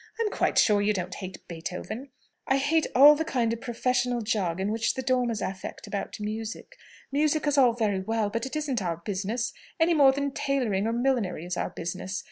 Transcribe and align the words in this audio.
"I'm 0.19 0.31
quite 0.31 0.57
sure 0.57 0.81
you 0.81 0.93
don't 0.93 1.13
hate 1.13 1.47
Beethoven!" 1.47 2.09
"I 2.47 2.57
hate 2.57 2.87
all 2.95 3.13
the 3.13 3.23
kind 3.23 3.53
of 3.53 3.61
professional 3.61 4.21
jargon 4.21 4.71
which 4.71 4.95
the 4.95 5.03
Dormers 5.03 5.43
affect 5.43 5.85
about 5.85 6.19
music. 6.19 6.75
Music 7.11 7.45
is 7.45 7.55
all 7.55 7.73
very 7.73 7.99
well, 7.99 8.31
but 8.31 8.47
it 8.47 8.55
isn't 8.55 8.81
our 8.81 8.97
business, 8.97 9.53
any 9.79 9.93
more 9.93 10.11
than 10.11 10.31
tailoring 10.31 10.87
or 10.87 10.93
millinery 10.93 11.45
is 11.45 11.55
our 11.55 11.69
business. 11.69 12.19